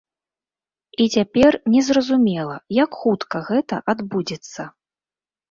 [1.03, 4.61] І цяпер не зразумела, як хутка гэта адбудзецца.